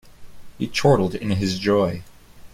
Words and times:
He 0.57 0.65
chortled 0.67 1.13
in 1.13 1.29
his 1.29 1.59
joy. 1.59 2.01